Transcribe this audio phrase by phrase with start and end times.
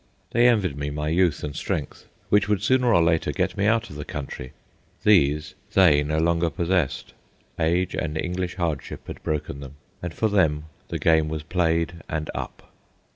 [0.31, 3.91] They envied me my youth and strength, which would sooner or later get me out
[3.91, 4.51] of the country.
[5.03, 7.13] These they no longer possessed.
[7.59, 12.31] Age and English hardship had broken them, and for them the game was played and
[12.33, 12.63] up.